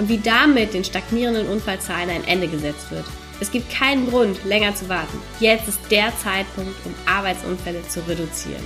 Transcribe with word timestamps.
und 0.00 0.08
wie 0.08 0.18
damit 0.18 0.72
den 0.72 0.82
stagnierenden 0.82 1.46
Unfallzahlen 1.46 2.08
ein 2.08 2.26
Ende 2.26 2.48
gesetzt 2.48 2.90
wird. 2.90 3.04
Es 3.38 3.52
gibt 3.52 3.70
keinen 3.70 4.08
Grund, 4.08 4.42
länger 4.46 4.74
zu 4.74 4.88
warten. 4.88 5.18
Jetzt 5.40 5.68
ist 5.68 5.78
der 5.90 6.10
Zeitpunkt, 6.16 6.74
um 6.86 6.94
Arbeitsunfälle 7.06 7.86
zu 7.86 8.00
reduzieren. 8.08 8.62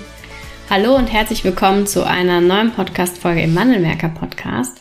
Hallo 0.70 0.94
und 0.94 1.12
herzlich 1.12 1.42
willkommen 1.42 1.88
zu 1.88 2.06
einer 2.06 2.40
neuen 2.40 2.70
Podcast-Folge 2.70 3.42
im 3.42 3.52
Mandelmerker 3.52 4.10
Podcast. 4.10 4.80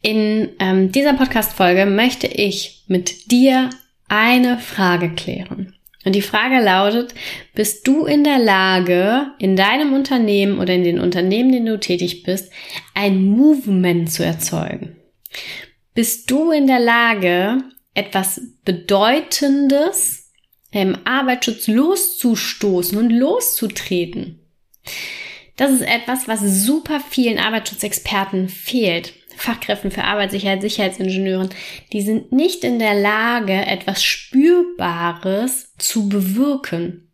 In 0.00 0.50
ähm, 0.60 0.92
dieser 0.92 1.14
Podcast-Folge 1.14 1.84
möchte 1.84 2.28
ich 2.28 2.84
mit 2.86 3.32
dir 3.32 3.68
eine 4.08 4.58
Frage 4.58 5.10
klären. 5.10 5.74
Und 6.04 6.14
die 6.14 6.22
Frage 6.22 6.64
lautet, 6.64 7.12
bist 7.54 7.86
du 7.88 8.06
in 8.06 8.22
der 8.22 8.38
Lage, 8.38 9.32
in 9.40 9.56
deinem 9.56 9.92
Unternehmen 9.92 10.60
oder 10.60 10.74
in 10.74 10.84
den 10.84 11.00
Unternehmen, 11.00 11.48
in 11.48 11.64
denen 11.64 11.66
du 11.66 11.80
tätig 11.80 12.22
bist, 12.22 12.52
ein 12.94 13.24
Movement 13.24 14.10
zu 14.10 14.24
erzeugen? 14.24 14.96
Bist 15.98 16.30
du 16.30 16.52
in 16.52 16.68
der 16.68 16.78
Lage, 16.78 17.64
etwas 17.92 18.40
Bedeutendes 18.64 20.30
im 20.70 20.96
Arbeitsschutz 21.04 21.66
loszustoßen 21.66 22.96
und 22.96 23.10
loszutreten. 23.10 24.38
Das 25.56 25.72
ist 25.72 25.80
etwas, 25.80 26.28
was 26.28 26.40
super 26.64 27.00
vielen 27.00 27.40
Arbeitsschutzexperten 27.40 28.48
fehlt. 28.48 29.12
Fachkräften 29.36 29.90
für 29.90 30.04
Arbeitssicherheit, 30.04 30.60
Sicherheitsingenieuren, 30.60 31.48
die 31.92 32.02
sind 32.02 32.30
nicht 32.30 32.62
in 32.62 32.78
der 32.78 32.94
Lage, 32.94 33.54
etwas 33.54 34.04
Spürbares 34.04 35.74
zu 35.78 36.08
bewirken. 36.08 37.07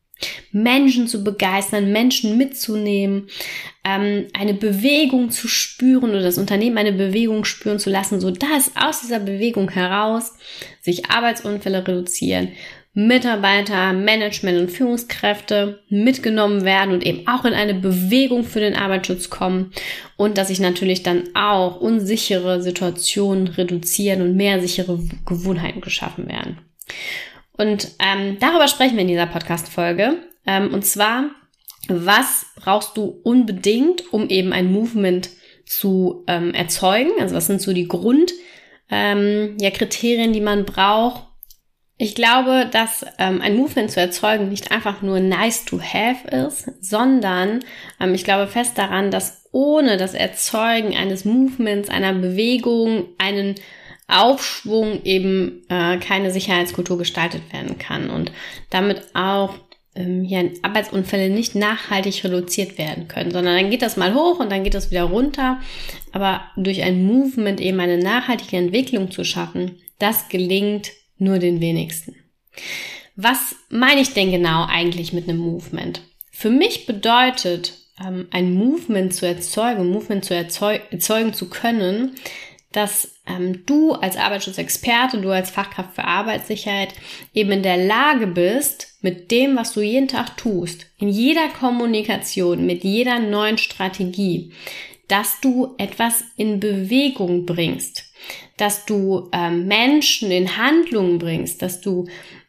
Menschen 0.53 1.09
zu 1.09 1.25
begeistern, 1.25 1.93
Menschen 1.93 2.37
mitzunehmen, 2.37 3.29
ähm, 3.84 4.27
eine 4.33 4.55
Bewegung 4.55 5.31
zu 5.31 5.48
spüren 5.48 6.11
oder 6.11 6.23
das 6.23 6.39
Unternehmen 6.39 6.79
eine 6.79 6.93
Bewegung 6.93 7.45
spüren 7.45 7.79
zu 7.79 7.91
lassen, 7.91 8.21
so 8.21 8.31
dass 8.31 8.73
aus 8.77 9.01
dieser 9.01 9.21
Bewegung 9.21 9.71
heraus 9.71 10.34
sich 10.81 11.11
Arbeitsunfälle 11.11 11.87
reduzieren, 11.87 12.53
Mitarbeiter, 12.97 13.93
Management 13.93 14.59
und 14.61 14.71
Führungskräfte 14.71 15.81
mitgenommen 15.89 16.65
werden 16.65 16.95
und 16.95 17.05
eben 17.05 17.27
auch 17.27 17.45
in 17.45 17.53
eine 17.53 17.75
Bewegung 17.75 18.45
für 18.45 18.61
den 18.61 18.77
Arbeitsschutz 18.77 19.31
kommen 19.31 19.73
und 20.17 20.39
dass 20.39 20.49
sich 20.49 20.61
natürlich 20.61 21.03
dann 21.03 21.25
auch 21.34 21.81
unsichere 21.81 22.62
Situationen 22.62 23.49
reduzieren 23.49 24.23
und 24.23 24.37
mehr 24.37 24.61
sichere 24.61 25.01
Gewohnheiten 25.27 25.81
geschaffen 25.81 26.28
werden. 26.28 26.59
Und 27.56 27.92
ähm, 28.00 28.38
darüber 28.41 28.69
sprechen 28.69 28.94
wir 28.94 29.02
in 29.02 29.08
dieser 29.08 29.27
Podcast-Folge. 29.27 30.19
Ähm, 30.47 30.74
und 30.74 30.84
zwar, 30.84 31.30
was 31.88 32.47
brauchst 32.56 32.97
du 32.97 33.20
unbedingt, 33.22 34.12
um 34.12 34.28
eben 34.28 34.52
ein 34.52 34.72
Movement 34.72 35.30
zu 35.66 36.25
ähm, 36.27 36.52
erzeugen? 36.52 37.12
Also 37.20 37.34
was 37.34 37.47
sind 37.47 37.60
so 37.60 37.72
die 37.72 37.88
Grund, 37.88 38.32
ähm, 38.91 39.56
ja, 39.60 39.70
Kriterien, 39.70 40.32
die 40.32 40.41
man 40.41 40.64
braucht? 40.64 41.28
Ich 41.97 42.16
glaube, 42.16 42.69
dass 42.70 43.06
ähm, 43.19 43.41
ein 43.41 43.56
Movement 43.56 43.91
zu 43.91 44.00
erzeugen 44.00 44.48
nicht 44.48 44.72
einfach 44.72 45.00
nur 45.00 45.20
nice 45.20 45.64
to 45.64 45.81
have 45.81 46.26
ist, 46.28 46.69
sondern 46.81 47.60
ähm, 48.00 48.14
ich 48.14 48.25
glaube 48.25 48.48
fest 48.48 48.76
daran, 48.76 49.12
dass 49.12 49.44
ohne 49.53 49.97
das 49.97 50.14
Erzeugen 50.14 50.97
eines 50.97 51.25
Movements, 51.25 51.88
einer 51.88 52.12
Bewegung, 52.12 53.06
einen 53.19 53.54
Aufschwung 54.06 55.03
eben 55.04 55.62
äh, 55.69 55.98
keine 55.98 56.31
Sicherheitskultur 56.31 56.98
gestaltet 56.98 57.53
werden 57.53 57.78
kann 57.78 58.10
und 58.10 58.32
damit 58.70 59.03
auch 59.15 59.54
ähm, 59.94 60.22
hier 60.22 60.50
Arbeitsunfälle 60.62 61.31
nicht 61.31 61.54
nachhaltig 61.54 62.22
reduziert 62.25 62.78
werden 62.78 63.09
können, 63.09 63.31
sondern 63.31 63.56
dann 63.56 63.70
geht 63.70 63.82
das 63.82 63.97
mal 63.97 64.14
hoch 64.14 64.41
und 64.41 64.50
dann 64.50 64.64
geht 64.64 64.75
das 64.75 64.91
wieder 64.91 65.04
runter. 65.04 65.60
Aber 66.12 66.43
durch 66.56 66.82
ein 66.82 67.04
Movement 67.04 67.60
eben 67.60 67.81
eine 67.81 67.98
nachhaltige 67.98 68.56
Entwicklung 68.56 69.10
zu 69.10 69.25
schaffen, 69.25 69.81
das 69.98 70.28
gelingt 70.28 70.91
nur 71.19 71.38
den 71.38 71.60
wenigsten. 71.60 72.16
Was 73.16 73.56
meine 73.70 74.00
ich 74.00 74.12
denn 74.12 74.32
genau 74.32 74.66
eigentlich 74.69 75.12
mit 75.12 75.28
einem 75.28 75.38
Movement? 75.38 76.03
Für 76.31 76.50
mich 76.50 76.87
bedeutet 76.87 77.75
ähm, 78.04 78.26
ein 78.32 78.54
Movement 78.54 79.14
zu 79.14 79.26
erzeugen, 79.26 79.88
Movement 79.91 80.25
zu 80.25 80.34
erzeug 80.34 80.82
erzeugen 80.91 81.32
zu 81.32 81.48
können, 81.48 82.16
dass 82.72 83.13
ähm, 83.27 83.65
du 83.67 83.93
als 83.93 84.17
Arbeitsschutzexperte, 84.17 85.21
du 85.21 85.31
als 85.31 85.51
Fachkraft 85.51 85.95
für 85.95 86.05
Arbeitssicherheit 86.05 86.95
eben 87.33 87.53
in 87.53 87.62
der 87.62 87.77
Lage 87.77 88.27
bist, 88.27 88.95
mit 89.01 89.31
dem, 89.31 89.57
was 89.57 89.73
du 89.73 89.81
jeden 89.81 90.09
Tag 90.09 90.37
tust, 90.37 90.87
in 90.99 91.09
jeder 91.09 91.49
Kommunikation, 91.49 92.67
mit 92.67 92.85
jeder 92.85 93.19
neuen 93.19 93.59
Strategie, 93.59 94.53
dass 95.09 95.41
du 95.41 95.75
etwas 95.79 96.25
in 96.37 96.61
Bewegung 96.61 97.45
bringst, 97.45 98.05
dass 98.57 98.87
du 98.87 99.29
ähm, 99.33 99.67
Menschen 99.67 100.31
in 100.31 100.56
Handlungen 100.56 101.19
bringst, 101.19 101.61
dass 101.61 101.81
du 101.81 102.06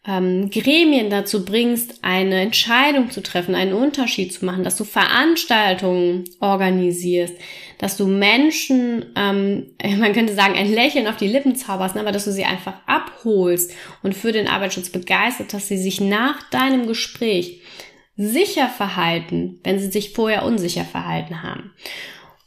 ähm, 0.07 0.49
Gremien 0.51 1.09
dazu 1.09 1.45
bringst, 1.45 2.03
eine 2.03 2.41
Entscheidung 2.41 3.09
zu 3.09 3.23
treffen, 3.23 3.55
einen 3.55 3.73
Unterschied 3.73 4.33
zu 4.33 4.45
machen, 4.45 4.63
dass 4.63 4.77
du 4.77 4.83
Veranstaltungen 4.83 6.25
organisierst, 6.39 7.33
dass 7.79 7.97
du 7.97 8.05
Menschen, 8.05 9.05
ähm, 9.15 9.71
man 9.99 10.13
könnte 10.13 10.35
sagen, 10.35 10.55
ein 10.55 10.71
Lächeln 10.71 11.07
auf 11.07 11.17
die 11.17 11.27
Lippen 11.27 11.55
zauberst, 11.55 11.95
ne, 11.95 12.01
aber 12.01 12.11
dass 12.11 12.25
du 12.25 12.31
sie 12.31 12.45
einfach 12.45 12.75
abholst 12.85 13.73
und 14.03 14.13
für 14.13 14.31
den 14.31 14.47
Arbeitsschutz 14.47 14.89
begeistert, 14.89 15.53
dass 15.53 15.67
sie 15.67 15.77
sich 15.77 15.99
nach 15.99 16.49
deinem 16.49 16.87
Gespräch 16.87 17.61
sicher 18.15 18.69
verhalten, 18.69 19.59
wenn 19.63 19.79
sie 19.79 19.89
sich 19.89 20.13
vorher 20.13 20.45
unsicher 20.45 20.85
verhalten 20.85 21.43
haben. 21.43 21.73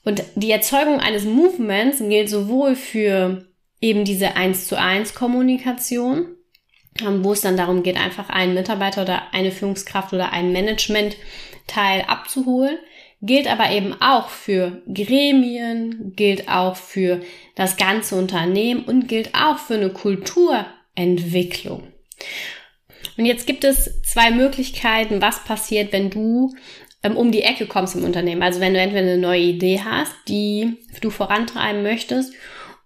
Und 0.05 0.23
die 0.37 0.51
Erzeugung 0.51 1.01
eines 1.01 1.25
Movements 1.25 1.99
gilt 1.99 2.31
sowohl 2.31 2.77
für 2.77 3.47
eben 3.81 4.05
diese 4.05 4.37
1 4.37 4.67
zu 4.67 4.79
1 4.79 5.15
Kommunikation, 5.15 6.38
wo 7.01 7.33
es 7.33 7.41
dann 7.41 7.57
darum 7.57 7.83
geht, 7.83 7.97
einfach 7.97 8.29
einen 8.29 8.55
Mitarbeiter 8.55 9.03
oder 9.03 9.23
eine 9.33 9.51
Führungskraft 9.51 10.13
oder 10.13 10.33
ein 10.33 10.53
Management-Teil 10.53 12.03
abzuholen, 12.07 12.79
gilt 13.21 13.49
aber 13.49 13.71
eben 13.71 13.95
auch 14.01 14.29
für 14.29 14.83
Gremien, 14.93 16.13
gilt 16.15 16.49
auch 16.49 16.77
für 16.77 17.21
das 17.55 17.77
ganze 17.77 18.17
Unternehmen 18.17 18.85
und 18.85 19.09
gilt 19.09 19.35
auch 19.35 19.59
für 19.59 19.75
eine 19.75 19.91
Kulturentwicklung. 19.91 21.89
Und 23.17 23.25
jetzt 23.25 23.47
gibt 23.47 23.65
es 23.65 24.01
zwei 24.03 24.31
Möglichkeiten, 24.31 25.21
was 25.21 25.45
passiert, 25.45 25.93
wenn 25.93 26.11
du 26.11 26.55
ähm, 27.03 27.17
um 27.17 27.33
die 27.33 27.43
Ecke 27.43 27.67
kommst 27.67 27.97
im 27.97 28.05
Unternehmen. 28.05 28.43
Also 28.43 28.61
wenn 28.61 28.75
du 28.75 28.81
entweder 28.81 29.03
eine 29.03 29.19
neue 29.19 29.41
Idee 29.41 29.81
hast, 29.85 30.13
die 30.29 30.77
du 31.01 31.11
vorantreiben 31.11 31.83
möchtest 31.83 32.33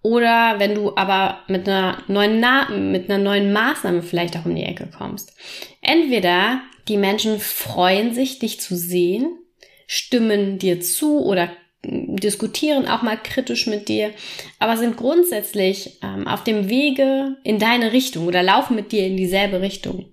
oder 0.03 0.59
wenn 0.59 0.75
du 0.75 0.95
aber 0.95 1.39
mit 1.47 1.67
einer 1.67 2.03
neuen, 2.07 2.39
Na 2.39 2.69
mit 2.69 3.09
einer 3.09 3.23
neuen 3.23 3.51
Maßnahme 3.51 4.03
vielleicht 4.03 4.37
auch 4.37 4.45
um 4.45 4.53
die 4.53 4.63
Ecke 4.63 4.89
kommst. 4.95 5.33
Entweder 5.81 6.61
die 6.87 6.97
Menschen 6.97 7.39
freuen 7.39 8.13
sich, 8.13 8.37
dich 8.37 8.59
zu 8.59 8.75
sehen, 8.75 9.37
stimmen 9.87 10.59
dir 10.59 10.81
zu 10.81 11.23
oder 11.23 11.49
diskutieren 11.85 12.87
auch 12.87 13.01
mal 13.01 13.17
kritisch 13.17 13.67
mit 13.67 13.89
dir, 13.89 14.11
aber 14.59 14.77
sind 14.77 14.95
grundsätzlich 14.95 15.99
ähm, 16.01 16.27
auf 16.27 16.43
dem 16.43 16.69
Wege 16.69 17.37
in 17.43 17.59
deine 17.59 17.91
Richtung 17.91 18.27
oder 18.27 18.41
laufen 18.41 18.75
mit 18.75 18.91
dir 18.91 19.05
in 19.05 19.17
dieselbe 19.17 19.61
Richtung. 19.61 20.05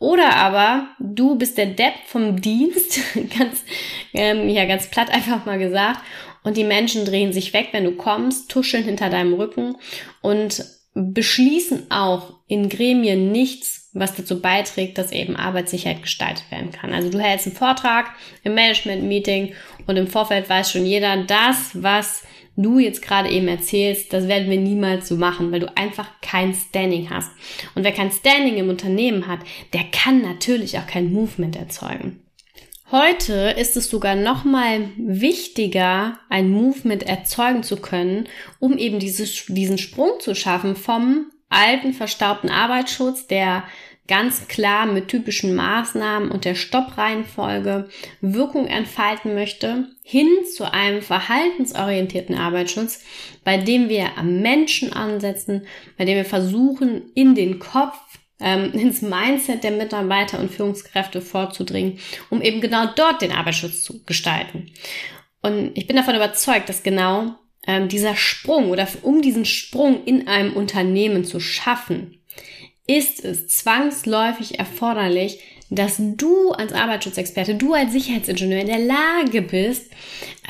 Oder 0.00 0.36
aber 0.36 0.88
du 0.98 1.36
bist 1.36 1.56
der 1.56 1.66
Depp 1.66 1.94
vom 2.06 2.40
Dienst, 2.40 3.00
ganz, 3.38 3.64
ähm, 4.12 4.48
ja, 4.48 4.64
ganz 4.64 4.90
platt 4.90 5.10
einfach 5.10 5.46
mal 5.46 5.58
gesagt, 5.58 6.00
und 6.44 6.56
die 6.56 6.64
Menschen 6.64 7.04
drehen 7.04 7.32
sich 7.32 7.52
weg, 7.52 7.70
wenn 7.72 7.84
du 7.84 7.92
kommst, 7.92 8.50
tuscheln 8.50 8.84
hinter 8.84 9.10
deinem 9.10 9.34
Rücken 9.34 9.76
und 10.22 10.64
beschließen 10.94 11.90
auch 11.90 12.34
in 12.46 12.68
Gremien 12.68 13.32
nichts, 13.32 13.90
was 13.94 14.14
dazu 14.14 14.40
beiträgt, 14.40 14.96
dass 14.96 15.10
eben 15.10 15.34
Arbeitssicherheit 15.34 16.02
gestaltet 16.02 16.44
werden 16.50 16.70
kann. 16.70 16.92
Also 16.92 17.10
du 17.10 17.18
hältst 17.18 17.46
einen 17.46 17.56
Vortrag 17.56 18.12
im 18.44 18.54
Management-Meeting 18.54 19.54
und 19.86 19.96
im 19.96 20.06
Vorfeld 20.06 20.48
weiß 20.48 20.70
schon 20.70 20.86
jeder, 20.86 21.24
das, 21.24 21.70
was 21.74 22.22
du 22.56 22.78
jetzt 22.78 23.02
gerade 23.02 23.30
eben 23.30 23.48
erzählst, 23.48 24.12
das 24.12 24.28
werden 24.28 24.50
wir 24.50 24.58
niemals 24.58 25.08
so 25.08 25.16
machen, 25.16 25.50
weil 25.50 25.60
du 25.60 25.76
einfach 25.76 26.08
kein 26.22 26.54
Standing 26.54 27.10
hast. 27.10 27.30
Und 27.74 27.82
wer 27.82 27.92
kein 27.92 28.12
Standing 28.12 28.56
im 28.56 28.68
Unternehmen 28.68 29.26
hat, 29.26 29.40
der 29.72 29.84
kann 29.90 30.22
natürlich 30.22 30.78
auch 30.78 30.86
kein 30.86 31.12
Movement 31.12 31.56
erzeugen. 31.56 32.23
Heute 32.90 33.54
ist 33.58 33.76
es 33.76 33.88
sogar 33.88 34.14
noch 34.14 34.44
mal 34.44 34.90
wichtiger, 34.98 36.18
ein 36.28 36.50
Movement 36.50 37.02
erzeugen 37.02 37.62
zu 37.62 37.76
können, 37.76 38.28
um 38.60 38.76
eben 38.76 38.98
dieses, 38.98 39.46
diesen 39.46 39.78
Sprung 39.78 40.20
zu 40.20 40.34
schaffen 40.34 40.76
vom 40.76 41.30
alten, 41.48 41.94
verstaubten 41.94 42.50
Arbeitsschutz, 42.50 43.26
der 43.26 43.64
ganz 44.06 44.48
klar 44.48 44.84
mit 44.84 45.08
typischen 45.08 45.54
Maßnahmen 45.54 46.30
und 46.30 46.44
der 46.44 46.54
Stoppreihenfolge 46.54 47.88
Wirkung 48.20 48.66
entfalten 48.66 49.34
möchte, 49.34 49.88
hin 50.02 50.28
zu 50.54 50.70
einem 50.70 51.00
verhaltensorientierten 51.00 52.36
Arbeitsschutz, 52.36 53.02
bei 53.44 53.56
dem 53.56 53.88
wir 53.88 54.18
am 54.18 54.42
Menschen 54.42 54.92
ansetzen, 54.92 55.66
bei 55.96 56.04
dem 56.04 56.16
wir 56.16 56.26
versuchen, 56.26 57.10
in 57.14 57.34
den 57.34 57.58
Kopf 57.58 57.96
ähm, 58.40 58.72
ins 58.74 59.02
Mindset 59.02 59.64
der 59.64 59.72
Mitarbeiter 59.72 60.38
und 60.38 60.50
Führungskräfte 60.50 61.20
vorzudringen, 61.20 61.98
um 62.30 62.42
eben 62.42 62.60
genau 62.60 62.86
dort 62.94 63.22
den 63.22 63.32
Arbeitsschutz 63.32 63.82
zu 63.82 64.04
gestalten. 64.04 64.70
Und 65.42 65.72
ich 65.74 65.86
bin 65.86 65.96
davon 65.96 66.14
überzeugt, 66.14 66.68
dass 66.68 66.82
genau 66.82 67.34
ähm, 67.66 67.88
dieser 67.88 68.16
Sprung 68.16 68.70
oder 68.70 68.88
um 69.02 69.22
diesen 69.22 69.44
Sprung 69.44 70.04
in 70.04 70.28
einem 70.28 70.54
Unternehmen 70.54 71.24
zu 71.24 71.40
schaffen, 71.40 72.18
ist 72.86 73.24
es 73.24 73.48
zwangsläufig 73.48 74.58
erforderlich, 74.58 75.40
dass 75.70 75.96
du 75.98 76.52
als 76.52 76.72
Arbeitsschutzexperte, 76.72 77.54
du 77.54 77.72
als 77.72 77.92
Sicherheitsingenieur 77.92 78.60
in 78.60 78.66
der 78.66 78.78
Lage 78.78 79.42
bist, 79.42 79.90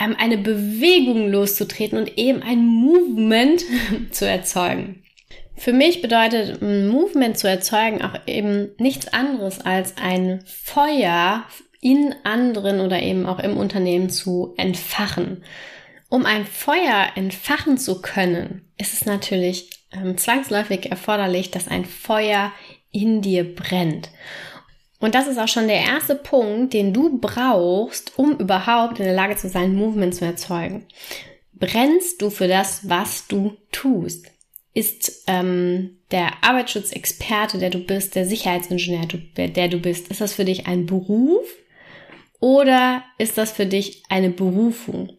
ähm, 0.00 0.16
eine 0.18 0.38
Bewegung 0.38 1.30
loszutreten 1.30 1.98
und 1.98 2.18
eben 2.18 2.42
ein 2.42 2.64
Movement 2.64 3.64
zu 4.10 4.26
erzeugen. 4.26 5.03
Für 5.56 5.72
mich 5.72 6.02
bedeutet 6.02 6.60
ein 6.62 6.88
Movement 6.88 7.38
zu 7.38 7.48
erzeugen 7.48 8.02
auch 8.02 8.14
eben 8.26 8.70
nichts 8.78 9.08
anderes 9.08 9.60
als 9.60 9.96
ein 9.96 10.42
Feuer 10.46 11.44
in 11.80 12.14
anderen 12.24 12.80
oder 12.80 13.02
eben 13.02 13.26
auch 13.26 13.38
im 13.38 13.56
Unternehmen 13.56 14.10
zu 14.10 14.54
entfachen. 14.56 15.44
Um 16.08 16.26
ein 16.26 16.46
Feuer 16.46 17.08
entfachen 17.14 17.78
zu 17.78 18.00
können, 18.00 18.68
ist 18.78 18.94
es 18.94 19.04
natürlich 19.04 19.70
ähm, 19.92 20.16
zwangsläufig 20.16 20.90
erforderlich, 20.90 21.50
dass 21.50 21.68
ein 21.68 21.84
Feuer 21.84 22.52
in 22.90 23.20
dir 23.20 23.54
brennt. 23.54 24.10
Und 25.00 25.14
das 25.14 25.26
ist 25.26 25.38
auch 25.38 25.48
schon 25.48 25.68
der 25.68 25.80
erste 25.80 26.14
Punkt, 26.14 26.72
den 26.72 26.92
du 26.92 27.18
brauchst, 27.18 28.18
um 28.18 28.38
überhaupt 28.38 28.98
in 28.98 29.04
der 29.04 29.14
Lage 29.14 29.36
zu 29.36 29.48
sein, 29.48 29.74
Movement 29.74 30.14
zu 30.14 30.24
erzeugen. 30.24 30.86
Brennst 31.52 32.22
du 32.22 32.30
für 32.30 32.48
das, 32.48 32.88
was 32.88 33.26
du 33.26 33.56
tust? 33.70 34.33
Ist 34.74 35.24
ähm, 35.28 35.98
der 36.10 36.42
Arbeitsschutzexperte, 36.42 37.58
der 37.58 37.70
du 37.70 37.78
bist, 37.78 38.16
der 38.16 38.26
Sicherheitsingenieur, 38.26 39.06
der 39.36 39.68
du 39.68 39.78
bist, 39.78 40.08
ist 40.08 40.20
das 40.20 40.34
für 40.34 40.44
dich 40.44 40.66
ein 40.66 40.86
Beruf 40.86 41.46
oder 42.40 43.04
ist 43.16 43.38
das 43.38 43.52
für 43.52 43.66
dich 43.66 44.02
eine 44.08 44.30
Berufung? 44.30 45.12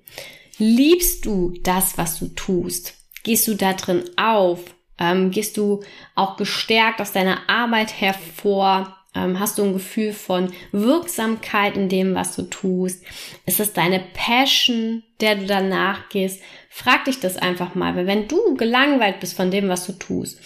Liebst 0.58 1.26
du 1.26 1.54
das, 1.64 1.98
was 1.98 2.20
du 2.20 2.28
tust? 2.28 2.94
Gehst 3.24 3.48
du 3.48 3.56
da 3.56 3.74
drin 3.74 4.04
auf? 4.16 4.60
Ähm, 5.00 5.32
gehst 5.32 5.58
du 5.58 5.82
auch 6.14 6.38
gestärkt 6.38 7.02
aus 7.02 7.14
deiner 7.14 7.50
Arbeit 7.50 8.00
hervor? 8.00 8.96
Ähm, 9.16 9.40
hast 9.40 9.58
du 9.58 9.64
ein 9.64 9.74
Gefühl 9.74 10.14
von 10.14 10.52
Wirksamkeit 10.72 11.78
in 11.78 11.90
dem, 11.90 12.16
was 12.16 12.36
du 12.36 12.44
tust? 12.44 13.04
Ist 13.46 13.60
es 13.60 13.74
deine 13.74 14.02
Passion, 14.14 15.04
der 15.22 15.36
du 15.36 15.46
danach 15.46 16.10
gehst? 16.10 16.42
Frag 16.70 17.06
dich 17.06 17.20
das 17.22 17.38
einfach 17.38 17.74
mal, 17.74 17.96
weil 17.96 18.08
wenn 18.08 18.28
du 18.28 18.56
gelangweilt 18.56 19.22
bist 19.22 19.36
von 19.36 19.50
dem, 19.50 19.70
was 19.70 19.86
du 19.86 19.94
tust, 19.94 20.42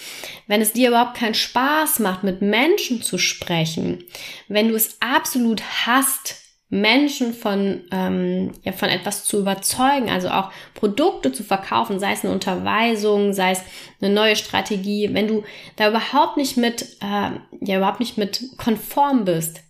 wenn 0.45 0.62
es 0.62 0.74
dir 0.74 0.89
überhaupt 0.89 1.18
keinen 1.18 1.33
Spaß 1.33 2.00
macht, 2.00 2.24
mit 2.24 2.42
Menschen 2.42 3.01
zu 3.01 3.18
sprechen, 3.18 4.04
wenn 4.48 4.69
du 4.69 4.75
es 4.75 4.98
absolut 5.01 5.63
hast, 5.86 6.49
Menschen 6.69 7.33
von, 7.33 7.81
ähm, 7.92 8.51
ja, 8.63 8.71
von 8.71 8.89
etwas 8.89 9.25
zu 9.25 9.39
überzeugen, 9.39 10.10
also 10.10 10.30
auch 10.30 10.51
Produkte 10.75 11.31
zu 11.31 11.44
verkaufen, 11.44 12.00
sei 12.00 12.13
es 12.13 12.24
eine 12.24 12.31
Unterweisung, 12.31 13.33
sei 13.33 13.51
es 13.51 13.62
eine 14.01 14.13
neue 14.13 14.36
Strategie, 14.36 15.10
wenn 15.12 15.27
du 15.27 15.44
da 15.77 15.89
überhaupt 15.89 16.38
nicht 16.38 16.57
mit, 16.57 16.98
äh, 17.01 17.31
ja, 17.62 17.77
überhaupt 17.77 18.00
nicht 18.00 18.18
mit 18.19 18.44
konform 18.57 19.25
bist, 19.25 19.62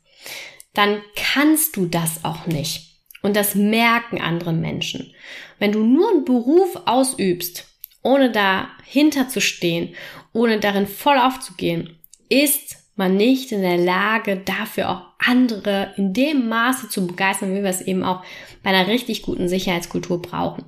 dann 0.73 1.01
kannst 1.15 1.77
du 1.77 1.85
das 1.85 2.25
auch 2.25 2.47
nicht. 2.47 3.01
Und 3.21 3.35
das 3.35 3.55
merken 3.55 4.21
andere 4.21 4.53
Menschen. 4.53 5.13
Wenn 5.57 5.71
du 5.71 5.83
nur 5.83 6.09
einen 6.09 6.25
Beruf 6.25 6.81
ausübst, 6.85 7.65
ohne 8.01 8.31
dahinter 8.31 9.27
zu 9.27 9.41
stehen, 9.41 9.95
ohne 10.33 10.59
darin 10.59 10.87
voll 10.87 11.17
aufzugehen, 11.17 11.97
ist 12.29 12.78
man 12.99 13.15
nicht 13.15 13.51
in 13.51 13.61
der 13.61 13.77
Lage, 13.77 14.37
dafür 14.37 14.89
auch 14.89 15.01
andere 15.17 15.93
in 15.97 16.13
dem 16.13 16.49
Maße 16.49 16.89
zu 16.89 17.07
begeistern, 17.07 17.55
wie 17.55 17.63
wir 17.63 17.69
es 17.69 17.81
eben 17.81 18.03
auch 18.03 18.23
bei 18.61 18.69
einer 18.69 18.87
richtig 18.87 19.23
guten 19.23 19.47
Sicherheitskultur 19.47 20.21
brauchen. 20.21 20.65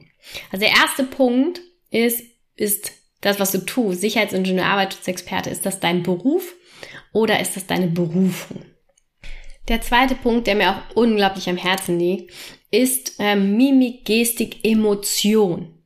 Also 0.49 0.65
der 0.65 0.73
erste 0.75 1.03
Punkt 1.03 1.61
ist, 1.91 2.23
ist 2.55 2.93
das, 3.19 3.39
was 3.39 3.51
du 3.51 3.59
tust, 3.59 4.01
Sicherheitsingenieur, 4.01 4.65
Arbeitsschutzexperte, 4.65 5.49
ist 5.49 5.65
das 5.65 5.79
dein 5.79 6.03
Beruf 6.03 6.55
oder 7.13 7.39
ist 7.39 7.55
das 7.55 7.67
deine 7.67 7.87
Berufung? 7.87 8.63
Der 9.67 9.81
zweite 9.81 10.15
Punkt, 10.15 10.47
der 10.47 10.55
mir 10.55 10.71
auch 10.71 10.95
unglaublich 10.95 11.49
am 11.49 11.57
Herzen 11.57 11.99
liegt, 11.99 12.33
ist 12.71 13.19
äh, 13.19 13.35
Mimik, 13.35 14.05
Gestik, 14.05 14.65
Emotion. 14.65 15.80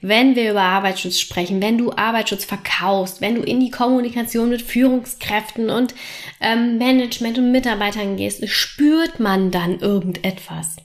Wenn 0.00 0.36
wir 0.36 0.50
über 0.50 0.62
Arbeitsschutz 0.62 1.18
sprechen, 1.18 1.60
wenn 1.60 1.78
du 1.78 1.92
Arbeitsschutz 1.92 2.44
verkaufst, 2.44 3.20
wenn 3.20 3.34
du 3.34 3.42
in 3.42 3.60
die 3.60 3.70
Kommunikation 3.70 4.48
mit 4.48 4.62
Führungskräften 4.62 5.70
und 5.70 5.94
ähm, 6.40 6.78
Management 6.78 7.38
und 7.38 7.50
Mitarbeitern 7.50 8.16
gehst, 8.16 8.48
spürt 8.48 9.18
man 9.18 9.50
dann 9.50 9.80
irgendetwas. 9.80 10.76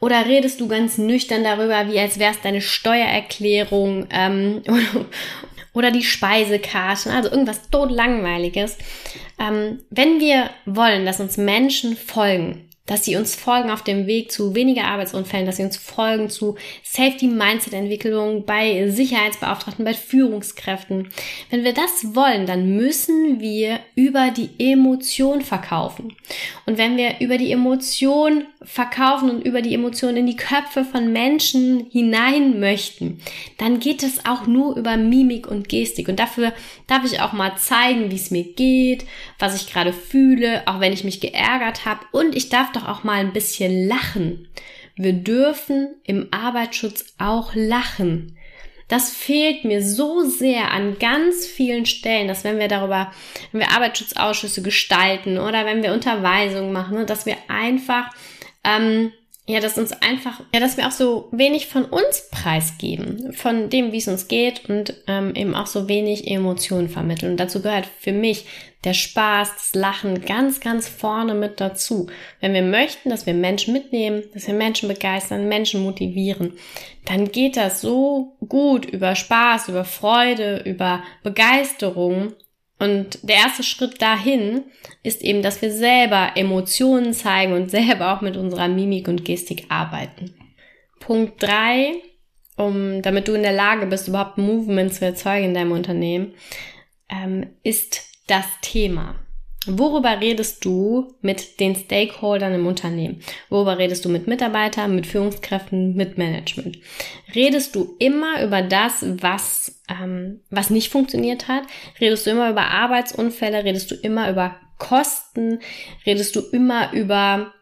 Oder 0.00 0.26
redest 0.26 0.60
du 0.60 0.68
ganz 0.68 0.98
nüchtern 0.98 1.42
darüber, 1.42 1.90
wie 1.90 1.98
als 1.98 2.18
wär's 2.18 2.40
deine 2.40 2.60
Steuererklärung 2.60 4.06
ähm, 4.10 4.62
oder 5.72 5.90
die 5.90 6.04
Speisekarten, 6.04 7.10
also 7.10 7.30
irgendwas 7.30 7.68
totlangweiliges. 7.70 8.76
Ähm, 9.40 9.80
wenn 9.90 10.20
wir 10.20 10.50
wollen, 10.66 11.04
dass 11.04 11.20
uns 11.20 11.36
Menschen 11.36 11.96
folgen, 11.96 12.68
dass 12.86 13.04
sie 13.04 13.16
uns 13.16 13.34
folgen 13.34 13.70
auf 13.70 13.82
dem 13.82 14.06
Weg 14.06 14.30
zu 14.30 14.54
weniger 14.54 14.84
Arbeitsunfällen, 14.84 15.46
dass 15.46 15.56
sie 15.56 15.64
uns 15.64 15.76
folgen 15.76 16.30
zu 16.30 16.56
Safety-Mindset-Entwicklung 16.84 18.44
bei 18.44 18.88
Sicherheitsbeauftragten, 18.88 19.84
bei 19.84 19.94
Führungskräften. 19.94 21.08
Wenn 21.50 21.64
wir 21.64 21.74
das 21.74 22.14
wollen, 22.14 22.46
dann 22.46 22.76
müssen 22.76 23.40
wir 23.40 23.80
über 23.96 24.30
die 24.30 24.50
Emotion 24.58 25.42
verkaufen. 25.42 26.14
Und 26.64 26.78
wenn 26.78 26.96
wir 26.96 27.20
über 27.20 27.38
die 27.38 27.52
Emotion 27.52 28.44
verkaufen 28.62 29.30
und 29.30 29.44
über 29.44 29.62
die 29.62 29.74
Emotion 29.74 30.16
in 30.16 30.26
die 30.26 30.36
Köpfe 30.36 30.84
von 30.84 31.12
Menschen 31.12 31.86
hinein 31.90 32.60
möchten, 32.60 33.20
dann 33.58 33.80
geht 33.80 34.02
es 34.02 34.26
auch 34.26 34.46
nur 34.46 34.76
über 34.76 34.96
Mimik 34.96 35.46
und 35.46 35.68
Gestik. 35.68 36.08
Und 36.08 36.20
dafür 36.20 36.52
darf 36.86 37.04
ich 37.04 37.20
auch 37.20 37.32
mal 37.32 37.56
zeigen, 37.56 38.10
wie 38.10 38.16
es 38.16 38.30
mir 38.30 38.44
geht, 38.44 39.04
was 39.38 39.60
ich 39.60 39.72
gerade 39.72 39.92
fühle, 39.92 40.62
auch 40.66 40.80
wenn 40.80 40.92
ich 40.92 41.04
mich 41.04 41.20
geärgert 41.20 41.84
habe. 41.84 42.00
Und 42.12 42.36
ich 42.36 42.48
darf 42.48 42.72
doch 42.76 42.88
auch 42.88 43.04
mal 43.04 43.20
ein 43.20 43.32
bisschen 43.32 43.88
lachen. 43.88 44.48
Wir 44.96 45.12
dürfen 45.12 45.94
im 46.04 46.28
Arbeitsschutz 46.30 47.14
auch 47.18 47.54
lachen. 47.54 48.36
Das 48.88 49.10
fehlt 49.10 49.64
mir 49.64 49.82
so 49.82 50.22
sehr 50.22 50.70
an 50.70 50.98
ganz 50.98 51.44
vielen 51.44 51.86
Stellen, 51.86 52.28
dass 52.28 52.44
wenn 52.44 52.58
wir 52.58 52.68
darüber, 52.68 53.12
wenn 53.50 53.60
wir 53.60 53.72
Arbeitsschutzausschüsse 53.72 54.62
gestalten 54.62 55.38
oder 55.38 55.66
wenn 55.66 55.82
wir 55.82 55.92
Unterweisungen 55.92 56.72
machen, 56.72 56.98
ne, 56.98 57.06
dass 57.06 57.26
wir 57.26 57.36
einfach 57.48 58.10
ähm, 58.62 59.12
ja, 59.48 59.60
dass 59.60 59.78
uns 59.78 59.92
einfach, 59.92 60.40
ja, 60.52 60.58
dass 60.58 60.76
wir 60.76 60.88
auch 60.88 60.92
so 60.92 61.28
wenig 61.30 61.66
von 61.66 61.84
uns 61.84 62.28
preisgeben, 62.32 63.32
von 63.32 63.70
dem, 63.70 63.92
wie 63.92 63.98
es 63.98 64.08
uns 64.08 64.26
geht 64.26 64.68
und 64.68 64.94
ähm, 65.06 65.34
eben 65.36 65.54
auch 65.54 65.68
so 65.68 65.88
wenig 65.88 66.28
Emotionen 66.28 66.88
vermitteln. 66.88 67.32
Und 67.32 67.36
dazu 67.38 67.62
gehört 67.62 67.86
für 68.00 68.12
mich 68.12 68.46
der 68.82 68.92
Spaß, 68.92 69.52
das 69.54 69.74
Lachen 69.74 70.24
ganz, 70.24 70.58
ganz 70.58 70.88
vorne 70.88 71.34
mit 71.34 71.60
dazu. 71.60 72.08
Wenn 72.40 72.54
wir 72.54 72.62
möchten, 72.62 73.08
dass 73.08 73.26
wir 73.26 73.34
Menschen 73.34 73.72
mitnehmen, 73.72 74.24
dass 74.34 74.48
wir 74.48 74.54
Menschen 74.54 74.88
begeistern, 74.88 75.48
Menschen 75.48 75.82
motivieren, 75.82 76.54
dann 77.04 77.30
geht 77.30 77.56
das 77.56 77.80
so 77.80 78.36
gut 78.48 78.84
über 78.84 79.14
Spaß, 79.14 79.68
über 79.68 79.84
Freude, 79.84 80.62
über 80.64 81.04
Begeisterung 81.22 82.32
und 82.78 83.18
der 83.22 83.36
erste 83.36 83.62
Schritt 83.62 84.02
dahin 84.02 84.64
ist 85.02 85.22
eben, 85.22 85.42
dass 85.42 85.62
wir 85.62 85.72
selber 85.72 86.32
Emotionen 86.34 87.14
zeigen 87.14 87.52
und 87.52 87.70
selber 87.70 88.14
auch 88.14 88.20
mit 88.20 88.36
unserer 88.36 88.68
Mimik 88.68 89.08
und 89.08 89.24
Gestik 89.24 89.66
arbeiten. 89.68 90.34
Punkt 91.00 91.42
drei, 91.42 91.94
um, 92.56 93.02
damit 93.02 93.28
du 93.28 93.34
in 93.34 93.42
der 93.42 93.52
Lage 93.52 93.86
bist, 93.86 94.08
überhaupt 94.08 94.38
Movement 94.38 94.92
zu 94.92 95.04
erzeugen 95.04 95.46
in 95.46 95.54
deinem 95.54 95.72
Unternehmen, 95.72 96.34
ähm, 97.08 97.46
ist 97.62 98.02
das 98.26 98.46
Thema. 98.62 99.25
Worüber 99.66 100.20
redest 100.20 100.64
du 100.64 101.14
mit 101.20 101.60
den 101.60 101.74
Stakeholdern 101.74 102.54
im 102.54 102.66
Unternehmen? 102.66 103.20
Worüber 103.48 103.78
redest 103.78 104.04
du 104.04 104.08
mit 104.08 104.26
Mitarbeitern, 104.26 104.94
mit 104.94 105.06
Führungskräften, 105.06 105.94
mit 105.94 106.18
Management? 106.18 106.78
Redest 107.34 107.74
du 107.74 107.96
immer 107.98 108.42
über 108.44 108.62
das, 108.62 109.04
was, 109.20 109.80
ähm, 109.88 110.40
was 110.50 110.70
nicht 110.70 110.90
funktioniert 110.92 111.48
hat? 111.48 111.64
Redest 112.00 112.26
du 112.26 112.30
immer 112.30 112.50
über 112.50 112.68
Arbeitsunfälle? 112.68 113.64
Redest 113.64 113.90
du 113.90 113.94
immer 113.96 114.30
über 114.30 114.56
Kosten? 114.78 115.60
Redest 116.06 116.36
du 116.36 116.40
immer 116.52 116.92
über 116.92 117.52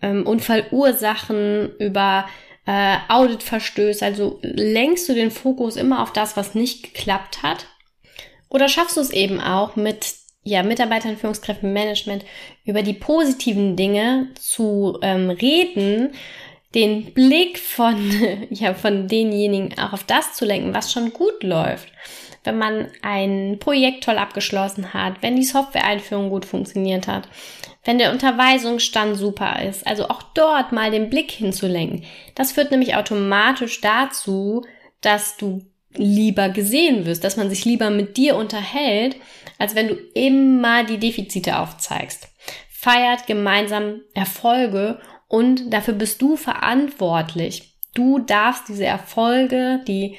ähm, 0.00 0.26
Unfallursachen, 0.26 1.76
über 1.78 2.26
äh, 2.66 2.96
Auditverstöße. 3.08 4.04
Also 4.04 4.40
lenkst 4.42 5.08
du 5.08 5.14
den 5.14 5.30
Fokus 5.30 5.76
immer 5.76 6.02
auf 6.02 6.12
das, 6.12 6.36
was 6.36 6.54
nicht 6.54 6.82
geklappt 6.82 7.42
hat? 7.42 7.66
Oder 8.48 8.68
schaffst 8.68 8.96
du 8.96 9.00
es 9.00 9.10
eben 9.10 9.40
auch 9.40 9.76
mit 9.76 10.21
ja, 10.44 10.62
Mitarbeitern, 10.62 11.16
Führungskräften, 11.16 11.72
Management 11.72 12.24
über 12.64 12.82
die 12.82 12.94
positiven 12.94 13.76
Dinge 13.76 14.28
zu 14.34 14.98
ähm, 15.02 15.30
reden, 15.30 16.12
den 16.74 17.12
Blick 17.12 17.58
von, 17.58 17.96
ja, 18.50 18.74
von 18.74 19.08
denjenigen 19.08 19.78
auch 19.78 19.92
auf 19.92 20.04
das 20.04 20.34
zu 20.34 20.44
lenken, 20.44 20.74
was 20.74 20.92
schon 20.92 21.12
gut 21.12 21.42
läuft. 21.42 21.88
Wenn 22.44 22.58
man 22.58 22.88
ein 23.02 23.58
Projekt 23.60 24.04
toll 24.04 24.18
abgeschlossen 24.18 24.92
hat, 24.92 25.22
wenn 25.22 25.36
die 25.36 25.44
Software-Einführung 25.44 26.28
gut 26.28 26.44
funktioniert 26.44 27.06
hat, 27.06 27.28
wenn 27.84 27.98
der 27.98 28.10
Unterweisungsstand 28.10 29.16
super 29.16 29.62
ist, 29.62 29.86
also 29.86 30.08
auch 30.08 30.22
dort 30.34 30.72
mal 30.72 30.90
den 30.90 31.08
Blick 31.08 31.30
hinzulenken. 31.30 32.04
Das 32.34 32.52
führt 32.52 32.70
nämlich 32.70 32.96
automatisch 32.96 33.80
dazu, 33.80 34.64
dass 35.00 35.36
du 35.36 35.62
lieber 35.94 36.48
gesehen 36.48 37.06
wirst, 37.06 37.24
dass 37.24 37.36
man 37.36 37.50
sich 37.50 37.64
lieber 37.64 37.90
mit 37.90 38.16
dir 38.16 38.36
unterhält, 38.36 39.16
als 39.58 39.74
wenn 39.74 39.88
du 39.88 39.94
immer 40.14 40.84
die 40.84 40.98
Defizite 40.98 41.58
aufzeigst. 41.58 42.28
Feiert 42.70 43.26
gemeinsam 43.26 44.00
Erfolge 44.14 45.00
und 45.28 45.72
dafür 45.72 45.94
bist 45.94 46.20
du 46.20 46.36
verantwortlich. 46.36 47.74
Du 47.94 48.18
darfst 48.18 48.68
diese 48.68 48.86
Erfolge, 48.86 49.80
die 49.86 50.16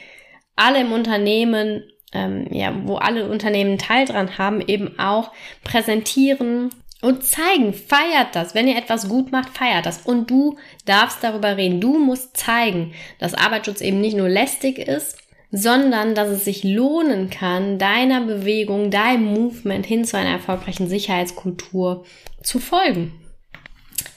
alle 0.55 0.81
im 0.81 0.91
Unternehmen, 0.91 1.83
ähm, 2.13 2.47
ja, 2.51 2.73
wo 2.83 2.95
alle 2.95 3.29
Unternehmen 3.29 3.77
Teil 3.77 4.05
dran 4.05 4.37
haben, 4.37 4.61
eben 4.61 4.97
auch 4.99 5.31
präsentieren 5.63 6.69
und 7.01 7.23
zeigen. 7.23 7.73
Feiert 7.73 8.33
das. 8.33 8.55
Wenn 8.55 8.67
ihr 8.67 8.77
etwas 8.77 9.09
gut 9.09 9.31
macht, 9.31 9.49
feiert 9.49 9.85
das. 9.85 10.01
Und 10.05 10.29
du 10.31 10.57
darfst 10.85 11.23
darüber 11.23 11.57
reden. 11.57 11.81
Du 11.81 11.99
musst 11.99 12.37
zeigen, 12.37 12.93
dass 13.19 13.33
Arbeitsschutz 13.33 13.81
eben 13.81 13.99
nicht 13.99 14.15
nur 14.15 14.29
lästig 14.29 14.79
ist, 14.79 15.17
sondern 15.55 16.15
dass 16.15 16.29
es 16.29 16.45
sich 16.45 16.63
lohnen 16.63 17.29
kann, 17.29 17.77
deiner 17.77 18.21
Bewegung, 18.21 18.89
deinem 18.89 19.25
Movement 19.25 19.85
hin 19.85 20.03
zu 20.03 20.17
einer 20.17 20.31
erfolgreichen 20.31 20.89
Sicherheitskultur 20.89 22.05
zu 22.41 22.59
folgen. 22.59 23.13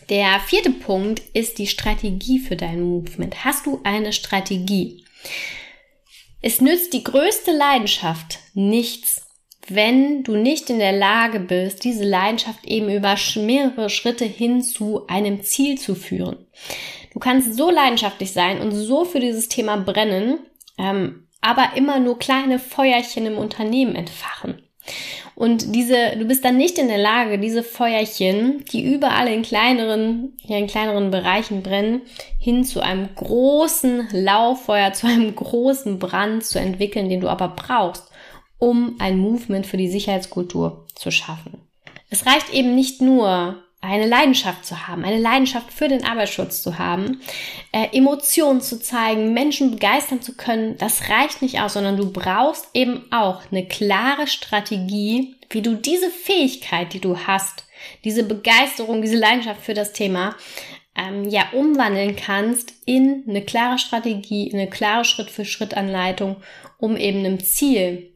Der 0.09 0.41
vierte 0.41 0.71
Punkt 0.71 1.21
ist 1.35 1.59
die 1.59 1.67
Strategie 1.67 2.39
für 2.39 2.57
dein 2.57 2.81
Movement. 2.81 3.45
Hast 3.45 3.67
du 3.67 3.81
eine 3.85 4.15
Strategie? 4.15 5.05
Es 6.41 6.63
nützt 6.63 6.95
die 6.95 7.05
größte 7.05 7.53
Leidenschaft 7.53 8.39
nichts, 8.55 9.27
wenn 9.69 10.23
du 10.23 10.37
nicht 10.37 10.71
in 10.71 10.79
der 10.79 10.93
Lage 10.93 11.39
bist, 11.39 11.85
diese 11.85 12.05
Leidenschaft 12.05 12.65
eben 12.65 12.89
über 12.89 13.17
mehrere 13.37 13.91
Schritte 13.91 14.25
hin 14.25 14.63
zu 14.63 15.07
einem 15.07 15.43
Ziel 15.43 15.77
zu 15.77 15.95
führen. 15.95 16.47
Du 17.13 17.19
kannst 17.19 17.57
so 17.57 17.71
leidenschaftlich 17.71 18.33
sein 18.33 18.63
und 18.63 18.71
so 18.71 19.05
für 19.05 19.21
dieses 19.21 19.49
Thema 19.49 19.77
brennen, 19.77 20.39
ähm, 20.79 21.26
aber 21.47 21.77
immer 21.77 22.01
nur 22.01 22.19
kleine 22.19 22.59
Feuerchen 22.59 23.25
im 23.25 23.39
Unternehmen 23.39 23.95
entfachen. 23.95 24.63
Und 25.37 25.75
diese, 25.75 26.17
du 26.17 26.25
bist 26.25 26.45
dann 26.45 26.57
nicht 26.57 26.79
in 26.79 26.89
der 26.89 26.99
Lage, 26.99 27.39
diese 27.39 27.63
Feuerchen, 27.63 28.65
die 28.73 28.93
überall 28.95 29.29
in 29.29 29.43
kleineren, 29.43 30.37
ja, 30.43 30.57
in 30.57 30.67
kleineren 30.67 31.11
Bereichen 31.11 31.63
brennen, 31.63 32.03
hin 32.41 32.65
zu 32.65 32.81
einem 32.81 33.09
großen 33.15 34.09
Lauffeuer, 34.13 34.93
zu 34.93 35.07
einem 35.07 35.35
großen 35.35 35.99
Brand 35.99 36.45
zu 36.45 36.59
entwickeln, 36.59 37.09
den 37.09 37.21
du 37.21 37.29
aber 37.29 37.49
brauchst, 37.49 38.11
um 38.59 38.97
ein 38.99 39.19
Movement 39.19 39.67
für 39.67 39.77
die 39.77 39.91
Sicherheitskultur 39.91 40.87
zu 40.95 41.11
schaffen. 41.11 41.61
Es 42.09 42.27
reicht 42.27 42.53
eben 42.53 42.75
nicht 42.75 43.03
nur, 43.03 43.63
eine 43.81 44.07
Leidenschaft 44.07 44.65
zu 44.65 44.89
haben, 44.89 45.05
eine 45.05 45.19
Leidenschaft 45.21 45.73
für 45.73 45.89
den 45.89 46.05
Arbeitsschutz 46.05 46.63
zu 46.63 46.79
haben, 46.79 47.21
äh, 47.73 47.97
Emotionen 47.97 48.61
zu 48.61 48.81
zeigen, 48.81 49.33
Menschen 49.33 49.73
begeistern 49.73 50.23
zu 50.23 50.37
können, 50.37 50.77
das 50.79 51.09
reicht 51.09 51.43
nicht 51.43 51.61
aus, 51.61 51.75
sondern 51.75 51.97
du 51.97 52.11
brauchst 52.11 52.69
eben 52.75 53.05
auch 53.13 53.43
eine 53.51 53.67
klare 53.67 54.27
Strategie, 54.27 55.37
wie 55.51 55.63
du 55.63 55.75
diese 55.75 56.11
Fähigkeit, 56.11 56.93
die 56.93 57.01
du 57.01 57.17
hast, 57.27 57.65
diese 58.05 58.25
Begeisterung, 58.25 59.03
diese 59.03 59.17
Leidenschaft 59.17 59.63
für 59.63 59.75
das 59.75 59.93
Thema, 59.93 60.35
ähm, 60.97 61.29
ja, 61.29 61.51
umwandeln 61.53 62.17
kannst 62.17 62.73
in 62.87 63.25
eine 63.29 63.43
klare 63.43 63.79
Strategie, 63.79 64.49
in 64.49 64.59
eine 64.59 64.71
klare 64.71 65.05
Schritt-für-Schritt-Anleitung, 65.05 66.37
um 66.79 66.97
eben 66.97 67.19
einem 67.19 67.41
Ziel, 67.41 68.15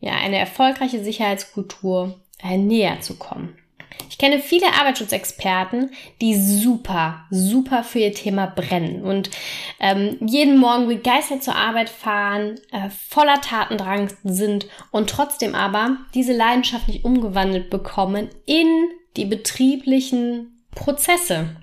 ja, 0.00 0.12
eine 0.12 0.38
erfolgreiche 0.38 1.02
Sicherheitskultur 1.02 2.20
äh, 2.42 2.56
näher 2.56 3.00
zu 3.00 3.16
kommen. 3.16 3.59
Ich 4.08 4.18
kenne 4.18 4.40
viele 4.40 4.66
Arbeitsschutzexperten, 4.78 5.90
die 6.20 6.34
super, 6.34 7.24
super 7.30 7.84
für 7.84 8.00
ihr 8.00 8.12
Thema 8.12 8.46
brennen 8.46 9.02
und 9.02 9.30
ähm, 9.78 10.18
jeden 10.20 10.58
Morgen 10.58 10.88
begeistert 10.88 11.42
zur 11.42 11.56
Arbeit 11.56 11.88
fahren, 11.88 12.56
äh, 12.72 12.90
voller 13.08 13.40
Tatendrang 13.40 14.10
sind 14.24 14.66
und 14.90 15.10
trotzdem 15.10 15.54
aber 15.54 15.96
diese 16.14 16.32
Leidenschaft 16.32 16.88
nicht 16.88 17.04
umgewandelt 17.04 17.70
bekommen 17.70 18.28
in 18.46 18.88
die 19.16 19.26
betrieblichen 19.26 20.64
Prozesse. 20.74 21.56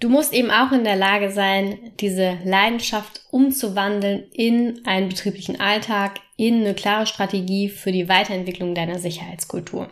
Du 0.00 0.08
musst 0.08 0.34
eben 0.34 0.50
auch 0.50 0.72
in 0.72 0.84
der 0.84 0.96
Lage 0.96 1.30
sein, 1.30 1.92
diese 2.00 2.38
Leidenschaft 2.44 3.22
umzuwandeln 3.30 4.24
in 4.32 4.84
einen 4.84 5.08
betrieblichen 5.08 5.60
Alltag, 5.60 6.20
in 6.36 6.60
eine 6.60 6.74
klare 6.74 7.06
Strategie 7.06 7.68
für 7.68 7.92
die 7.92 8.08
Weiterentwicklung 8.08 8.74
deiner 8.74 8.98
Sicherheitskultur. 8.98 9.88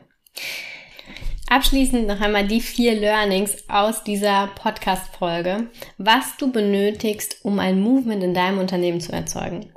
Abschließend 1.52 2.06
noch 2.06 2.22
einmal 2.22 2.46
die 2.46 2.62
vier 2.62 2.94
Learnings 2.94 3.68
aus 3.68 4.02
dieser 4.04 4.46
Podcast-Folge, 4.54 5.66
was 5.98 6.38
du 6.38 6.50
benötigst, 6.50 7.44
um 7.44 7.58
ein 7.58 7.78
Movement 7.78 8.24
in 8.24 8.32
deinem 8.32 8.58
Unternehmen 8.58 9.02
zu 9.02 9.12
erzeugen. 9.12 9.70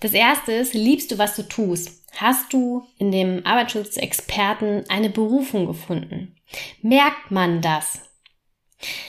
Das 0.00 0.14
erste 0.14 0.50
ist, 0.50 0.74
liebst 0.74 1.12
du, 1.12 1.18
was 1.18 1.36
du 1.36 1.44
tust? 1.44 2.02
Hast 2.16 2.52
du 2.52 2.82
in 2.98 3.12
dem 3.12 3.46
Arbeitsschutzexperten 3.46 4.90
eine 4.90 5.10
Berufung 5.10 5.66
gefunden? 5.66 6.34
Merkt 6.82 7.30
man 7.30 7.60
das? 7.60 8.09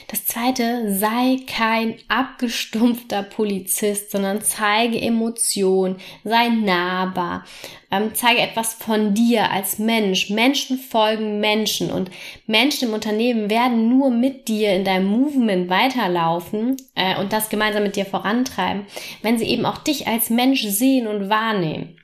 Das 0.08 0.26
zweite, 0.26 0.92
sei 0.92 1.38
kein 1.46 1.96
abgestumpfter 2.08 3.22
Polizist, 3.22 4.10
sondern 4.10 4.42
zeige 4.42 5.00
Emotion, 5.00 5.96
sei 6.24 6.48
nahbar, 6.48 7.44
ähm, 7.90 8.10
zeige 8.14 8.40
etwas 8.40 8.74
von 8.74 9.14
dir 9.14 9.50
als 9.50 9.78
Mensch. 9.78 10.28
Menschen 10.28 10.76
folgen 10.78 11.40
Menschen 11.40 11.90
und 11.90 12.10
Menschen 12.46 12.88
im 12.88 12.94
Unternehmen 12.94 13.48
werden 13.48 13.88
nur 13.88 14.10
mit 14.10 14.48
dir 14.48 14.74
in 14.74 14.84
deinem 14.84 15.06
Movement 15.06 15.70
weiterlaufen 15.70 16.76
äh, 16.94 17.18
und 17.18 17.32
das 17.32 17.48
gemeinsam 17.48 17.82
mit 17.82 17.96
dir 17.96 18.04
vorantreiben, 18.04 18.86
wenn 19.22 19.38
sie 19.38 19.46
eben 19.46 19.64
auch 19.64 19.78
dich 19.78 20.06
als 20.06 20.28
Mensch 20.28 20.62
sehen 20.62 21.06
und 21.06 21.30
wahrnehmen. 21.30 21.96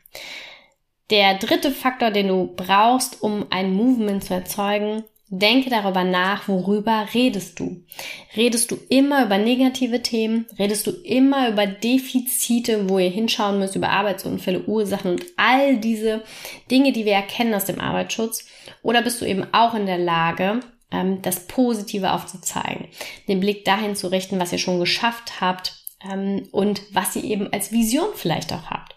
Der 1.11 1.35
dritte 1.35 1.71
Faktor, 1.71 2.11
den 2.11 2.29
du 2.29 2.55
brauchst, 2.55 3.23
um 3.23 3.47
ein 3.51 3.75
Movement 3.75 4.25
zu 4.25 4.35
erzeugen, 4.35 5.05
Denke 5.31 5.69
darüber 5.69 6.05
nach, 6.05 6.49
worüber 6.49 7.07
redest 7.13 7.61
du. 7.61 7.85
Redest 8.35 8.71
du 8.71 8.79
immer 8.89 9.27
über 9.27 9.37
negative 9.37 10.01
Themen? 10.01 10.47
Redest 10.59 10.87
du 10.87 10.91
immer 10.91 11.51
über 11.51 11.67
Defizite, 11.67 12.89
wo 12.89 12.99
ihr 12.99 13.11
hinschauen 13.11 13.59
müsst, 13.59 13.77
über 13.77 13.91
Arbeitsunfälle, 13.91 14.65
Ursachen 14.65 15.11
und 15.13 15.27
all 15.37 15.77
diese 15.77 16.23
Dinge, 16.71 16.93
die 16.93 17.05
wir 17.05 17.13
erkennen 17.13 17.53
aus 17.53 17.67
dem 17.67 17.79
Arbeitsschutz? 17.79 18.47
Oder 18.83 19.03
bist 19.03 19.21
du 19.21 19.27
eben 19.27 19.47
auch 19.53 19.75
in 19.75 19.85
der 19.85 19.99
Lage, 19.99 20.61
ähm, 20.91 21.21
das 21.21 21.47
Positive 21.47 22.13
aufzuzeigen, 22.13 22.89
den 23.29 23.41
Blick 23.41 23.67
dahin 23.67 23.97
zu 23.97 24.11
richten, 24.11 24.41
was 24.41 24.53
ihr 24.53 24.59
schon 24.59 24.81
geschafft 24.81 25.43
habt 25.43 25.75
ähm, 26.11 26.49
und 26.53 26.81
was 26.93 27.17
ihr 27.17 27.25
eben 27.25 27.53
als 27.53 27.71
Vision 27.71 28.09
vielleicht 28.15 28.51
auch 28.55 28.71
habt? 28.71 28.97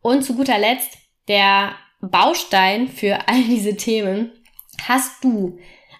Und 0.00 0.22
zu 0.22 0.34
guter 0.34 0.58
Letzt 0.58 0.96
der 1.28 1.74
Baustein 2.00 2.88
für 2.88 3.28
all 3.28 3.42
diese 3.42 3.76
Themen 3.76 4.32
Hast 4.86 5.22
du 5.24 5.58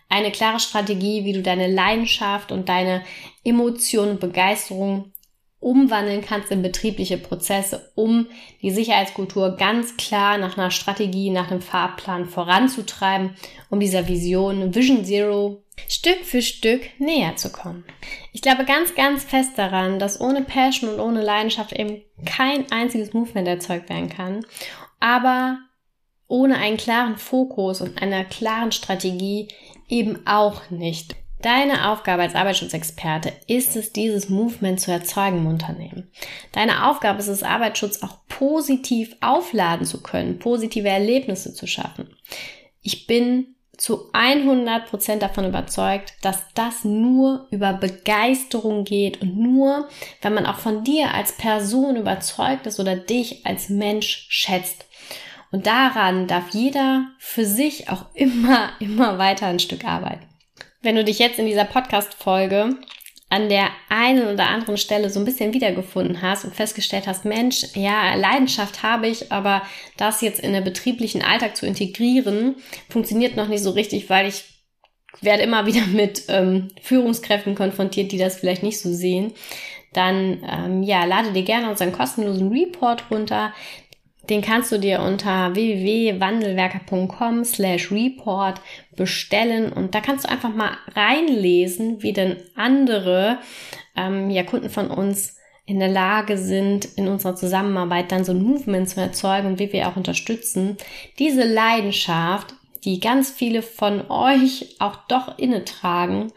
eine 0.08 0.30
klare 0.30 0.60
Strategie, 0.60 1.24
wie 1.24 1.32
du 1.32 1.42
deine 1.42 1.66
Leidenschaft 1.66 2.52
und 2.52 2.68
deine 2.68 3.04
Emotionen 3.44 4.12
und 4.12 4.20
Begeisterung 4.20 5.12
umwandeln 5.60 6.24
kannst 6.24 6.52
in 6.52 6.62
betriebliche 6.62 7.18
Prozesse, 7.18 7.90
um 7.96 8.28
die 8.62 8.70
Sicherheitskultur 8.70 9.56
ganz 9.56 9.96
klar 9.96 10.38
nach 10.38 10.56
einer 10.56 10.70
Strategie, 10.70 11.30
nach 11.30 11.50
einem 11.50 11.60
Fahrplan 11.60 12.26
voranzutreiben, 12.26 13.34
um 13.68 13.80
dieser 13.80 14.06
Vision 14.06 14.74
Vision 14.74 15.04
Zero 15.04 15.62
Stück 15.88 16.24
für 16.24 16.42
Stück 16.42 16.82
näher 16.98 17.36
zu 17.36 17.50
kommen. 17.50 17.84
Ich 18.32 18.42
glaube 18.42 18.64
ganz, 18.64 18.94
ganz 18.94 19.24
fest 19.24 19.52
daran, 19.56 19.98
dass 19.98 20.20
ohne 20.20 20.42
Passion 20.42 20.90
und 20.90 21.00
ohne 21.00 21.22
Leidenschaft 21.22 21.72
eben 21.72 22.02
kein 22.24 22.70
einziges 22.70 23.12
Movement 23.12 23.48
erzeugt 23.48 23.88
werden 23.88 24.08
kann. 24.08 24.44
Aber 25.00 25.58
ohne 26.28 26.58
einen 26.58 26.76
klaren 26.76 27.16
Fokus 27.16 27.80
und 27.80 28.00
einer 28.00 28.24
klaren 28.24 28.70
Strategie 28.70 29.48
eben 29.88 30.26
auch 30.26 30.70
nicht. 30.70 31.16
Deine 31.40 31.90
Aufgabe 31.90 32.22
als 32.22 32.34
Arbeitsschutzexperte 32.34 33.32
ist 33.46 33.76
es, 33.76 33.92
dieses 33.92 34.28
Movement 34.28 34.80
zu 34.80 34.90
erzeugen 34.90 35.38
im 35.38 35.46
Unternehmen. 35.46 36.10
Deine 36.52 36.88
Aufgabe 36.88 37.20
ist 37.20 37.28
es, 37.28 37.44
Arbeitsschutz 37.44 38.02
auch 38.02 38.16
positiv 38.28 39.16
aufladen 39.20 39.86
zu 39.86 40.02
können, 40.02 40.40
positive 40.40 40.88
Erlebnisse 40.88 41.54
zu 41.54 41.66
schaffen. 41.68 42.08
Ich 42.82 43.06
bin 43.06 43.54
zu 43.76 44.10
100% 44.12 45.18
davon 45.18 45.46
überzeugt, 45.46 46.14
dass 46.22 46.42
das 46.54 46.84
nur 46.84 47.46
über 47.52 47.72
Begeisterung 47.72 48.84
geht 48.84 49.22
und 49.22 49.38
nur, 49.38 49.88
wenn 50.20 50.34
man 50.34 50.46
auch 50.46 50.58
von 50.58 50.82
dir 50.82 51.14
als 51.14 51.32
Person 51.36 51.94
überzeugt 51.94 52.66
ist 52.66 52.80
oder 52.80 52.96
dich 52.96 53.46
als 53.46 53.68
Mensch 53.68 54.26
schätzt. 54.28 54.87
Und 55.50 55.66
daran 55.66 56.26
darf 56.26 56.50
jeder 56.50 57.06
für 57.18 57.44
sich 57.44 57.88
auch 57.88 58.06
immer, 58.14 58.70
immer 58.80 59.18
weiter 59.18 59.46
ein 59.46 59.58
Stück 59.58 59.84
arbeiten. 59.84 60.26
Wenn 60.80 60.96
du 60.96 61.04
dich 61.04 61.18
jetzt 61.18 61.38
in 61.38 61.46
dieser 61.46 61.64
Podcast-Folge 61.64 62.76
an 63.30 63.48
der 63.48 63.68
einen 63.90 64.32
oder 64.32 64.48
anderen 64.48 64.78
Stelle 64.78 65.10
so 65.10 65.20
ein 65.20 65.24
bisschen 65.24 65.52
wiedergefunden 65.52 66.22
hast 66.22 66.44
und 66.44 66.54
festgestellt 66.54 67.06
hast, 67.06 67.24
Mensch, 67.24 67.66
ja, 67.74 68.14
Leidenschaft 68.14 68.82
habe 68.82 69.06
ich, 69.08 69.30
aber 69.32 69.62
das 69.96 70.22
jetzt 70.22 70.40
in 70.40 70.52
den 70.52 70.64
betrieblichen 70.64 71.22
Alltag 71.22 71.56
zu 71.56 71.66
integrieren, 71.66 72.56
funktioniert 72.88 73.36
noch 73.36 73.48
nicht 73.48 73.62
so 73.62 73.70
richtig, 73.70 74.08
weil 74.08 74.28
ich 74.28 74.44
werde 75.20 75.42
immer 75.42 75.66
wieder 75.66 75.86
mit 75.92 76.24
ähm, 76.28 76.68
Führungskräften 76.80 77.54
konfrontiert, 77.54 78.12
die 78.12 78.18
das 78.18 78.36
vielleicht 78.36 78.62
nicht 78.62 78.80
so 78.80 78.92
sehen. 78.92 79.32
Dann 79.92 80.44
ähm, 80.46 80.82
ja, 80.82 81.04
lade 81.04 81.32
dir 81.32 81.42
gerne 81.42 81.70
unseren 81.70 81.92
kostenlosen 81.92 82.50
Report 82.50 83.10
runter. 83.10 83.52
Den 84.28 84.42
kannst 84.42 84.70
du 84.72 84.78
dir 84.78 85.00
unter 85.00 85.54
www.wandelwerker.com 85.54 87.44
slash 87.44 87.90
report 87.90 88.60
bestellen 88.94 89.72
und 89.72 89.94
da 89.94 90.00
kannst 90.00 90.24
du 90.24 90.28
einfach 90.28 90.54
mal 90.54 90.76
reinlesen, 90.94 92.02
wie 92.02 92.12
denn 92.12 92.36
andere 92.54 93.38
ähm, 93.96 94.28
ja, 94.30 94.42
Kunden 94.42 94.68
von 94.68 94.90
uns 94.90 95.36
in 95.64 95.80
der 95.80 95.88
Lage 95.88 96.38
sind, 96.38 96.86
in 96.96 97.08
unserer 97.08 97.36
Zusammenarbeit 97.36 98.10
dann 98.10 98.24
so 98.24 98.32
ein 98.32 98.42
Movement 98.42 98.88
zu 98.88 99.00
erzeugen 99.00 99.48
und 99.48 99.58
wie 99.58 99.72
wir 99.72 99.88
auch 99.88 99.96
unterstützen, 99.96 100.78
diese 101.18 101.44
Leidenschaft, 101.44 102.54
die 102.84 103.00
ganz 103.00 103.30
viele 103.30 103.60
von 103.62 104.10
euch 104.10 104.76
auch 104.78 104.96
doch 105.08 105.36
inne 105.38 105.64
tragen, 105.64 106.32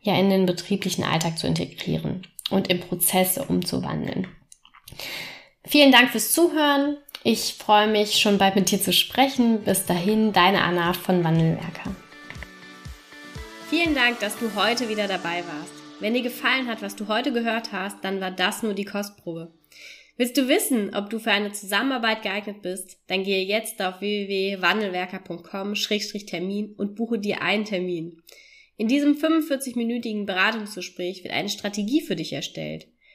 ja 0.00 0.18
in 0.18 0.30
den 0.30 0.46
betrieblichen 0.46 1.04
Alltag 1.04 1.38
zu 1.38 1.46
integrieren 1.46 2.26
und 2.50 2.68
in 2.68 2.80
Prozesse 2.80 3.44
umzuwandeln. 3.44 4.26
Vielen 5.64 5.92
Dank 5.92 6.10
fürs 6.10 6.32
Zuhören. 6.32 6.96
Ich 7.24 7.54
freue 7.54 7.86
mich 7.86 8.18
schon 8.18 8.38
bald 8.38 8.56
mit 8.56 8.72
dir 8.72 8.80
zu 8.80 8.92
sprechen. 8.92 9.62
Bis 9.62 9.86
dahin, 9.86 10.32
deine 10.32 10.62
Anna 10.62 10.92
von 10.92 11.22
Wandelwerker. 11.22 11.94
Vielen 13.70 13.94
Dank, 13.94 14.18
dass 14.18 14.36
du 14.38 14.56
heute 14.56 14.88
wieder 14.88 15.06
dabei 15.06 15.44
warst. 15.46 15.72
Wenn 16.00 16.14
dir 16.14 16.22
gefallen 16.22 16.66
hat, 16.66 16.82
was 16.82 16.96
du 16.96 17.06
heute 17.06 17.32
gehört 17.32 17.70
hast, 17.70 18.02
dann 18.02 18.20
war 18.20 18.32
das 18.32 18.64
nur 18.64 18.74
die 18.74 18.84
Kostprobe. 18.84 19.52
Willst 20.16 20.36
du 20.36 20.48
wissen, 20.48 20.96
ob 20.96 21.10
du 21.10 21.20
für 21.20 21.30
eine 21.30 21.52
Zusammenarbeit 21.52 22.22
geeignet 22.22 22.60
bist? 22.60 22.98
Dann 23.06 23.22
gehe 23.22 23.44
jetzt 23.44 23.80
auf 23.80 24.00
www.wandelwerker.com-termin 24.00 26.74
und 26.76 26.96
buche 26.96 27.20
dir 27.20 27.40
einen 27.40 27.64
Termin. 27.64 28.20
In 28.76 28.88
diesem 28.88 29.16
45-minütigen 29.16 30.26
Beratungsgespräch 30.26 31.22
wird 31.22 31.32
eine 31.32 31.48
Strategie 31.48 32.00
für 32.00 32.16
dich 32.16 32.32
erstellt. 32.32 32.88